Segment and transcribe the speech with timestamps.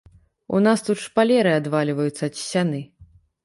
[0.55, 2.85] У нас тут шпалеры адвальваюцца ад сцяны.